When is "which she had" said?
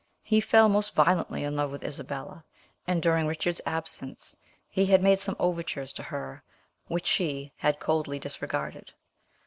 6.87-7.79